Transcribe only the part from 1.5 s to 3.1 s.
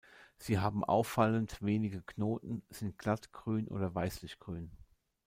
wenige Knoten, sind